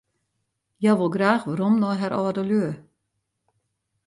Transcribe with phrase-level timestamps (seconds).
[0.79, 2.65] Hja wol graach werom nei har âldelju.